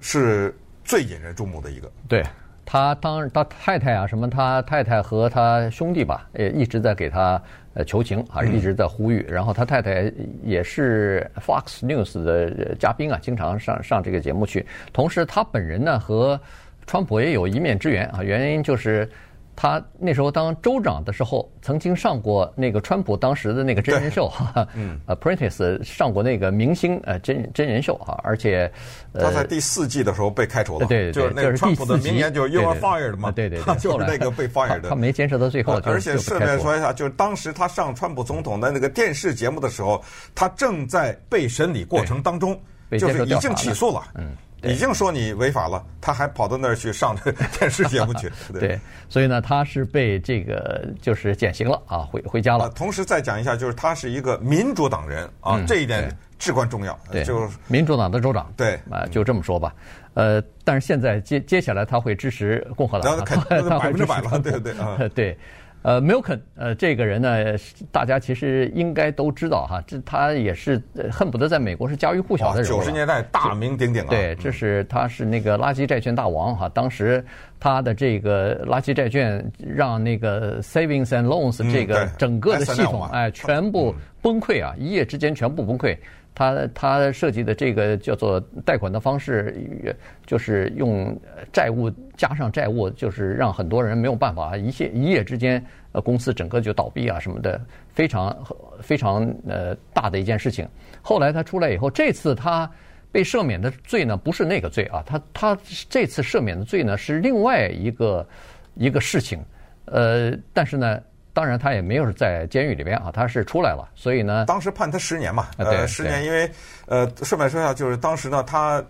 [0.01, 2.25] 是最引人注目的一个，对
[2.65, 7.43] 他当他太太啊，什么他太太和他兄弟吧，也一直在给他
[7.75, 9.25] 呃求情，啊一直在呼吁。
[9.29, 14.65] 然后他太太也是 Fox News 的嘉宾啊，经常上上这个节目去。
[14.93, 16.41] 同时，他本人呢和
[16.87, 19.09] 川普也有一面之缘啊，原因就是。
[19.55, 28.71] 他那时候当州长的时候，曾经上过那个川普当时的那个真人秀，哈，嗯，Apprentice 上过那个明星呃真真人秀哈，而且，
[29.13, 40.03] 他在第四季的时候被开除了，对对，就是那个川普的名言就是 You are fired 嘛，对对， 就是那个被 fired 的，他没坚持到最后，而且顺便说一下，就是当时他上川普总统的那个电视节目的时候，
[40.35, 42.59] 他正在被审理过程当中，
[42.99, 44.35] 就是已经起诉了，嗯。
[44.63, 48.31] 已经说你违法了，他还跑到那儿去上这电视节目去。
[48.53, 52.69] 对，对，所以呢，他是被这个就是减刑了啊，回回家了。
[52.71, 56.99] 同时再讲一下，就是他是一个民主党人啊，这一点至关重要。
[57.11, 58.53] 对，就是民主党的州长。
[58.57, 59.75] 对，啊，就这么说吧。
[60.15, 63.37] 呃，但是现在接接下来他会支持共和党，他
[63.79, 65.37] 百分之百了，对对啊，对。
[65.83, 67.59] 呃，Milken，呃，这个人呢，
[67.91, 72.71] 大家其实应该都知道哈，这他也是恨不得在美国是家喻户晓的人。
[72.71, 74.07] 九十年代大名鼎鼎啊。
[74.09, 77.25] 对，这是他是那个垃圾债券大王哈，当时
[77.59, 85.97] 他的这个垃圾债券让那个 Savings and Loans 这个整个的系统哎全部崩溃啊，一夜之间全部崩溃。
[86.35, 89.95] 他他设计的这个叫做贷款的方式，
[90.27, 91.15] 就是用
[91.53, 98.35] 债务加上债务，就是让很多人没有办法，一夜一夜之间，呃，公司整个就倒闭啊什么的，非常
[98.81, 100.67] 非常呃大的一件事情。
[101.03, 102.71] 后来他出来以后，这次他
[103.11, 108.27] 被赦免的罪呢，不是那个罪啊，他他这次赦免的罪呢是另外一个
[108.75, 109.39] 一个事情，
[109.85, 111.01] 呃，但是呢。
[111.35, 116.51] 当然，他也没有在监狱里边啊，他是出来了，所以呢，当时判他十年嘛，呃，十年，因为
[116.85, 118.85] 呃，顺便说一下，就是当时呢，他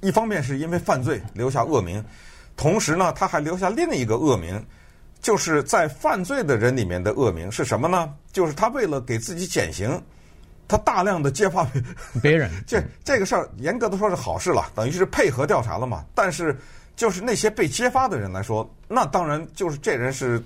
[0.00, 2.02] 一方面是因为犯罪留下恶名，
[2.56, 4.64] 同时呢，他还留下另一个恶名，
[5.20, 8.14] 就是在犯罪的人里面的恶名是什么呢？
[8.32, 10.02] 就是他为了给自己减刑，
[10.66, 11.66] 他大量的揭发
[12.22, 16.02] 别人， 这这个事儿严格的说是好事了，等于是配合调查了嘛。
[16.14, 16.56] 但是
[16.96, 20.42] 就是那些被揭发的人来说，那当然就是这人是。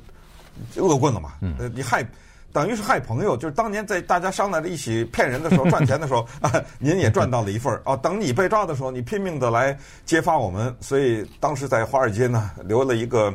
[0.77, 1.33] 恶棍了嘛？
[1.59, 2.07] 呃，你害，
[2.53, 3.37] 等于是害朋友。
[3.37, 7.97] 就是当年在大家商量着一起骗人的时候， 赚钱的时候啊，您也赚到了一份儿啊。
[7.97, 13.35] 等你被抓的时候，你拼命的来揭发我们，所以当时在华尔街呢留了一个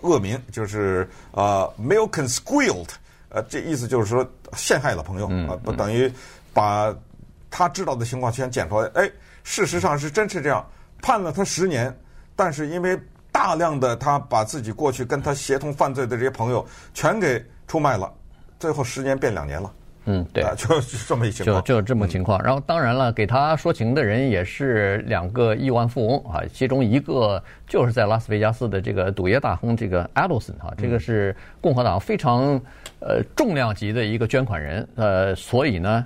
[0.00, 2.88] 恶名，就是啊，Milken squealed，
[3.28, 6.12] 呃，这意思就是说陷害了朋友啊，不等于
[6.52, 6.94] 把
[7.50, 8.88] 他知道的情况全剪出来。
[8.94, 9.10] 哎，
[9.44, 10.64] 事实上是真是这样，
[11.00, 11.96] 判了他十年，
[12.36, 12.98] 但是因为。
[13.32, 18.12] 大量的他把自己过去跟他协同犯罪的这些朋友全给出卖了，
[18.60, 19.72] 最后十年变两年了。
[20.04, 22.42] 嗯，对， 就这么一情况，就就这么情况。
[22.42, 32.60] 然后当然了，给他说情的人也是两个亿万富翁啊，其中一个就是在拉斯维加斯的这个赌业大亨这个 Adelson 啊，这个是共和党非常
[32.98, 36.04] 呃重量级的一个捐款人，呃，所以呢，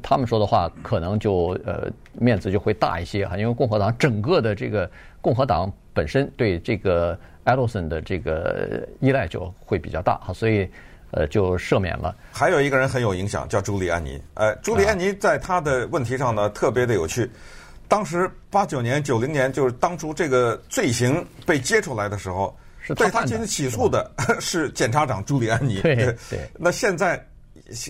[0.00, 4.88] 他们说的话可能就呃面子就会大一些哈，因为共和党整个的这个
[5.20, 5.70] 共和党。
[5.94, 10.68] 本身对这个 Adelson 的这个依赖就会比较大哈，所以
[11.10, 12.14] 呃就赦免了。
[12.32, 14.20] 还有一个人很有影响，叫朱利安尼。
[14.34, 17.30] 呃，朱利安尼在他的问题上呢特别的有趣。
[17.88, 25.80] 当时八九年、九零年，就是当初这个罪行被揭出来的时候，是对他进行起诉的 是检察长朱利安尼。
[25.82, 25.94] 对
[26.30, 26.48] 对。
[26.58, 27.22] 那现在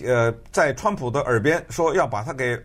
[0.05, 2.57] 呃，在川普的耳边说要把他给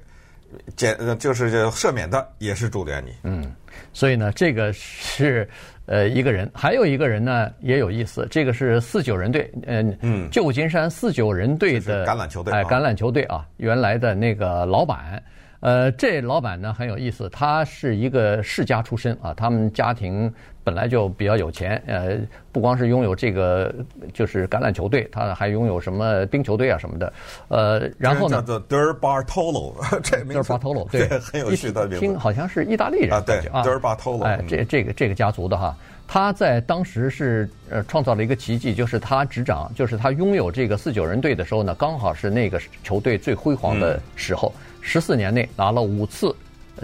[0.77, 3.11] 减，就是这赦免的也是朱利安尼。
[3.25, 3.55] 嗯。
[3.93, 5.49] 所以呢，这个是
[5.87, 8.27] 呃一个人，还有一个人呢也有意思。
[8.31, 15.23] 这个是四九人队，嗯嗯，旧金山四九人队的橄榄球队，哎，橄榄球队啊，原来的那个老板。
[15.61, 22.17] 呃，这老板呢很有意思，他是一个世家出身啊，他们家庭本来就比较有钱，呃，
[22.53, 23.75] 不光是拥有这个
[24.15, 27.13] 就是橄榄球队，他还拥有什么冰球队啊什么的，
[27.49, 44.53] 呃，然后呢，叫做 Der Bartolo，这名字 Der Bartolo 对，很有趣的名字，听好像是意大利人啊，对啊，Der Bartolo，哎，这这个这个家族的哈，他在当时是呃创造了一个奇迹，就是他执掌，就是他拥有这个四九人队的时候呢，刚好是那个球队最辉煌的时候。
[44.55, 46.35] 嗯十四年内拿了五次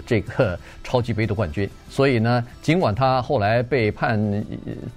[0.05, 1.67] 这个 超级杯的冠军。
[1.89, 4.45] 所以呢，尽管他后来被判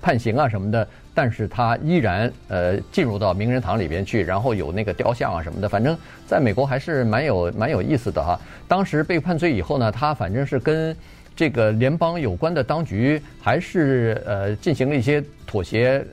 [0.02, 5.68] 判刑啊什么的，但是他依然呃进入到名人堂里边去，然后有那个雕像啊什么的。
[5.68, 8.38] 反正在美国还是蛮有蛮有意思的哈。
[8.68, 10.94] 当时被判罪以后呢，他反正是跟
[11.34, 16.04] 这个联邦有关的当局还是呃进行了一些妥协，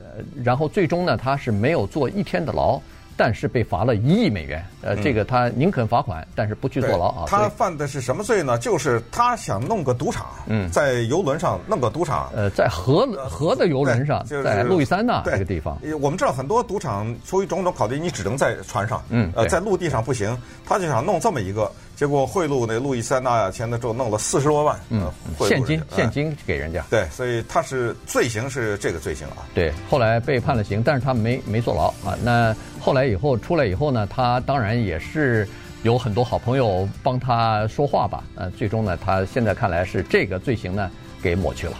[0.42, 2.80] 然后最终呢，他是没有坐一天的牢。
[3.16, 7.24] 但是被罚了一亿美元，呃，这个他宁肯罚款，但是不去坐牢啊。
[7.26, 8.58] 他犯的是什么罪呢？
[8.58, 15.78] 就是他想弄个赌场，嗯，在游轮上弄个赌场，呃，在河河的游轮上，在路易斯安那这个地方。
[16.00, 20.36] 我们知道很多赌场出于种种考虑，你只能在船上，嗯，呃，在陆地上不行。
[20.66, 26.84] 他就想弄这么一个，结果贿赂那路易斯安那钱的时候弄了四十多万，嗯，现金现金给人家。
[26.90, 29.42] 对，所以他是罪行是这个罪行啊。
[29.54, 32.16] 对，后来被判了刑，但是他没没坐牢啊。
[32.22, 32.54] 那。
[32.78, 35.48] 后来以后出来以后呢，他当然也是
[35.82, 38.22] 有很多好朋友帮他说话吧。
[38.36, 40.88] 呃，最终呢，他现在看来是这个罪行呢
[41.20, 41.72] 给抹去了。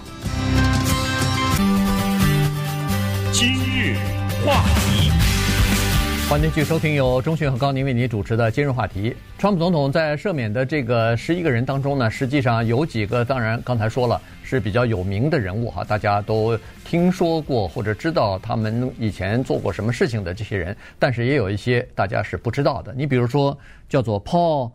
[3.30, 3.94] 今日
[4.44, 5.12] 话题，
[6.28, 9.14] 欢迎继续收听由中讯和高宁为您主持的今日话题。
[9.38, 14.20] 川普总统在赦免的这个十一个人当中呢，实际上有几个，当然刚才说了。
[14.42, 22.94] 是比较有名的人物哈，大家都听说过或者知道他们以前做过什么事情的这些人，但是也有一些大家是不知道的。
[22.94, 23.56] 你比如说
[23.88, 24.70] 叫做 Paul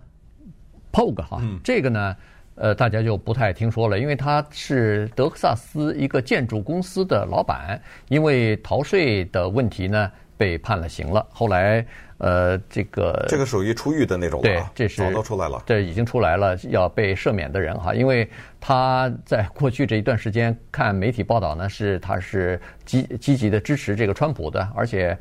[0.91, 2.15] Pogue 哈，这个呢，
[2.55, 11.85] 呃，大家就不太听说了，因为他是德克萨斯一个建筑公司的老板，因为逃税的问题呢被判了刑了，后来。
[12.23, 25.17] 呃，这个这个属于出狱的那种，对，这是早都出来了，这已经出来了，要被赦免的人哈，因为他在过去这一段时间看媒体报道呢，是他是积积极的支持这个川普的，而且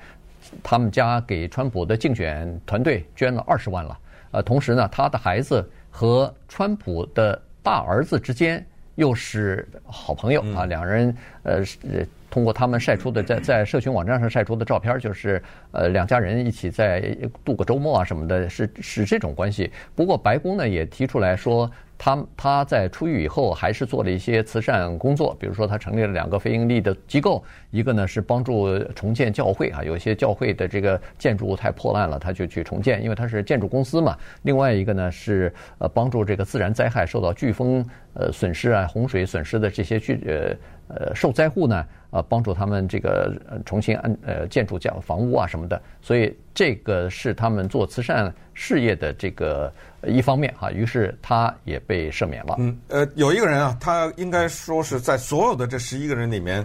[0.63, 3.99] 他们家给川普的竞选团队捐了二十万了，
[4.33, 8.63] 呃，同时呢，他的孩子和川普的大儿子之间
[9.01, 12.07] 又是好朋友啊，两人呃是。
[12.31, 19.69] 通过他们晒出的在在社群网站上晒出的照片，就是呃两家人一起在度过周末啊什么的，是是这种关系。
[19.97, 21.69] 不过白宫呢也提出来说。
[22.03, 34.17] 他他在出狱以后还是做了一些慈善工作，比如说他成立了两个非盈利的机构，一个呢是帮助重建教会啊，有些教会的这个建筑物太破烂了，他就去重建，因为他是建筑公司嘛。
[34.45, 43.33] 另外一个呢是呃帮助这个自然灾害受到飓风呃损失啊、洪水损失的这些巨呃呃受灾户呢，呃帮助他们这个
[43.65, 49.73] 重新安呃建筑建房屋啊什么的，所以这个是他们做慈善事业的这个。
[50.07, 52.57] 一方面哈，于是他也被赦免了。
[52.59, 56.65] 嗯，呃，有一个人啊，他应该说是在所有的这十一个人里面，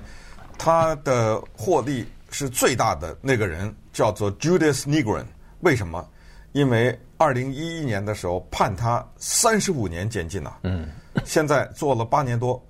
[0.57, 5.25] 他的获利是最大的那个人，叫做 Julius Nigren。
[5.59, 6.07] 为什么？
[6.53, 10.59] 因为二零一一年的时候判他三十五年监禁了。
[10.63, 10.87] 嗯，
[11.25, 12.65] 现在做了八年多，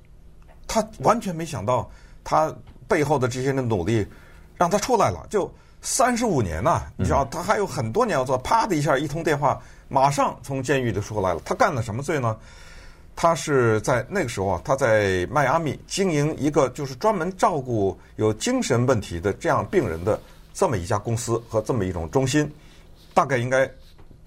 [0.66, 1.88] 他完全没想到
[2.26, 2.54] 他
[2.90, 4.06] 背后的这些人的努力
[4.58, 5.50] 让他出来了，就
[5.82, 9.62] 三十五年呐，你知道他还有很多年要做，啪的一下一通电话。
[9.88, 11.40] 马上从监狱里出来了。
[11.46, 12.36] 他干了什么罪呢？
[13.16, 20.20] 他是在那个时候啊，他在迈阿密经营一个就是专门照顾有精神问题的这样病人的
[20.56, 22.52] 这么一家公司和这么一种中心，
[23.14, 23.70] 大概应该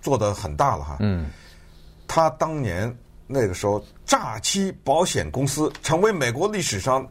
[0.01, 0.97] 做得很大了哈。
[1.01, 1.29] 嗯。
[2.07, 7.07] 他当年那个时候诈欺保险公司，成为美国历史上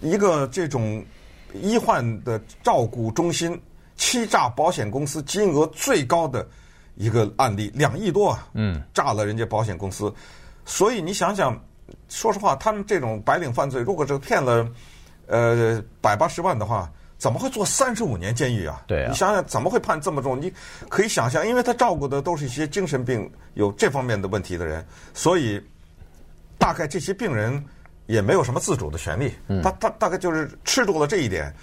[0.00, 1.04] 一个这种
[1.52, 3.60] 医患的照顾中心
[3.96, 6.46] 欺诈保险公司金额最高的。
[6.96, 10.14] 一个案例两亿多啊，嗯，诈了人家保险公司，
[10.64, 11.60] 所以你想想，
[12.08, 14.64] 说实话，他们这种白领犯罪，如果这个骗了，
[15.26, 18.80] 呃，百八十万的话，怎么会坐三十五年监狱啊？
[18.86, 20.40] 对啊，你想想怎么会判这么重？
[20.40, 20.52] 你
[20.88, 25.60] 可以想象，因为他照顾的都是一些精神病有这方面的问题的人，所以
[26.58, 27.60] 大概这些病人
[28.06, 31.54] 也没有什么自主的权利，嗯，他他大概就是吃住了这一点。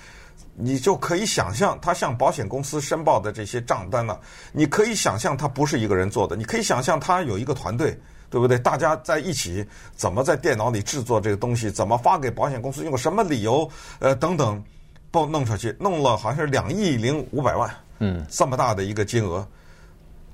[0.54, 4.20] 你就可以想象，他向保险公司申报的这些账单呢，
[4.52, 7.98] 你可以想象他不是一个人做的，你可以想象他有一个团队，
[8.30, 8.60] 对不对？
[8.60, 9.66] 大家在一起
[9.96, 13.68] 怎么在电脑里制作这个东西，怎么发给保险公司，用什么理由，
[14.00, 14.62] 呃，等等，
[15.10, 19.48] 报弄出去，弄了好像是两亿零五百万，嗯，这么大的一个金额。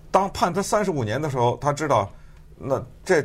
[0.10, 2.12] 当判他三十五年的时候，他知道，
[2.60, 3.22] 那这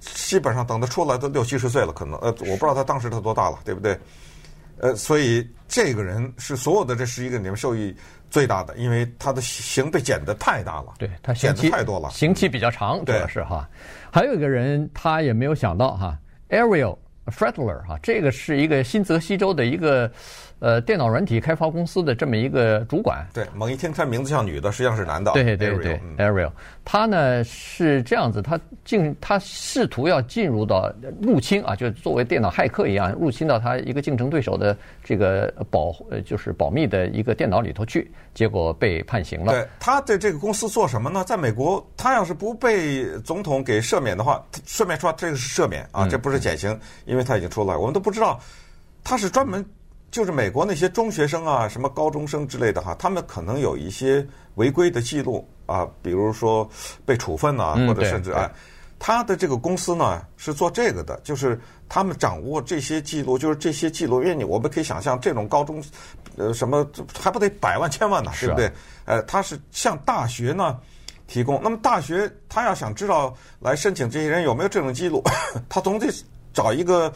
[0.00, 3.98] 基本上等他出来都六七十岁了，可能，呃，我不知道他当时他多大了，对不对？
[4.78, 7.94] 呃，所以这个人是所有的这十一个里面受益
[8.30, 13.68] 最大的，因为他的刑被减的太大了，对他减的太多了，刑期比较长，主要是哈。
[14.10, 16.18] 还有一个人，他也没有想到哈
[16.48, 20.10] ，Ariel Fredler 哈，这个是一个新泽西州的一个
[20.58, 23.24] 呃电脑软体开发公司的这么一个主管。
[23.32, 25.30] 对，猛一听他名字像女的，实际上是男的。
[25.32, 26.50] 对对对对，Ariel，
[26.84, 39.52] 他呢是这样子，他进他试图要进入到入侵啊，就作为电脑骇客一样入侵到他一个竞争对手的这个保呃就是保密的一个电脑里头去，结果被判刑了。
[39.52, 41.22] 对，他对这个公司做什么呢？
[41.24, 46.76] 在美国，他要是不被总统给赦免的话，顺便说这个是赦免啊，这不是减刑，
[47.12, 48.40] 因为他已经出来，我们都不知道
[49.04, 49.64] 他是专门。
[50.10, 54.22] 就是美国那些中学生啊，什么高中生之类的哈，他们可能有一些
[54.56, 56.68] 违规的记录啊，比如说
[57.06, 58.52] 被处分啊，或者甚至哎，
[58.98, 61.58] 他的这个公司呢是做这个的，就是
[61.88, 65.82] 他们掌握这些记录，就是这些记录，因为你我们可以想象，这种高中
[66.36, 66.86] 呃什么
[67.18, 68.70] 还不得百万千万呢，对不对？
[69.06, 70.78] 呃，他是向大学呢
[71.26, 75.22] 提供，那么大学他要想知道来申请这些人有没有这种记录，
[75.70, 76.06] 他总得
[76.52, 77.12] 找一个。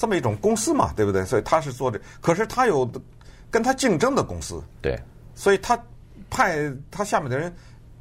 [0.00, 1.22] 这么一种公司嘛，对不对？
[1.26, 2.90] 所以他是做这，可是他有
[3.50, 4.98] 跟他竞争的公司，对，
[5.34, 5.78] 所以他
[6.30, 7.54] 派他下面的人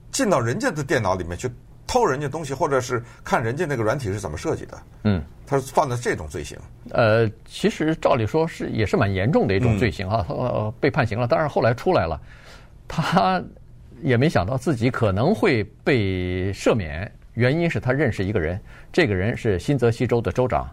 [0.09, 1.51] 进到人家的电脑里面去
[1.85, 4.81] 偷人家东西，或者是看人家那个软体是怎么设计的。
[5.03, 6.57] 嗯，他是犯了这种罪行。
[6.91, 11.27] 呃，其实照理说是也是蛮严重的一种罪行哈，呃，被判刑了。
[11.27, 12.17] 当然后来出来了，
[12.87, 13.43] 他
[14.01, 18.57] 也没想到自己可能会被赦免，原因是他认识一个人，
[18.89, 20.65] 这个人是新泽西州的州长。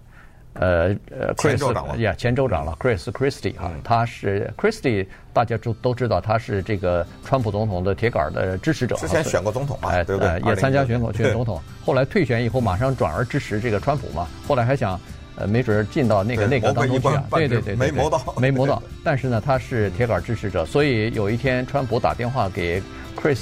[0.60, 10.40] 呃呃，Chris 呀，前州长了，Chris Christie 啊，他是 Christie，大家都都知道他是这个川普总统的铁杆的支持者，之前选过总统嘛，哎，对不对？
[10.46, 14.98] 也参加选过选总统，后来退选以后马上转而支持这个川普嘛，后来还想
[15.36, 22.82] 呃没准进到那个内阁当中去啊，对对对，没谋到，没谋到， 但是呢他是铁杆支持者，所以有一天川普打电话给
[23.16, 23.38] Chris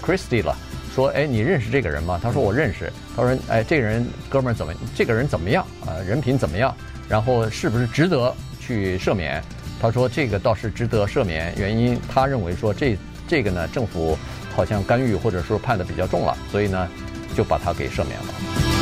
[0.00, 0.56] Christie 了。
[0.94, 2.20] 说，哎，你认识这个人吗？
[2.22, 2.92] 他说我认识。
[3.16, 4.74] 他说，哎，这个人哥们儿怎么？
[4.94, 5.96] 这个人怎么样啊？
[6.06, 6.74] 人品怎么样？
[7.08, 9.42] 然后是不是值得去赦免？
[9.80, 14.16] 他说这个倒是值得赦免，原因他认为说这这个呢，政府
[14.54, 16.88] 好像干预或者说判的比较重了，所以呢
[17.34, 18.81] 就把他给赦免了。